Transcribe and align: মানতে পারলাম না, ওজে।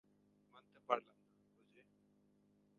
মানতে 0.53 0.79
পারলাম 0.87 1.17
না, 1.21 1.31
ওজে। 1.61 1.81